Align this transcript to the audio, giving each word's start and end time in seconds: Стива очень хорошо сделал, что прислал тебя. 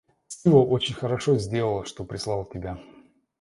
Стива 0.29 0.63
очень 0.65 0.95
хорошо 0.95 1.37
сделал, 1.37 1.85
что 1.85 2.03
прислал 2.03 2.43
тебя. 2.45 2.79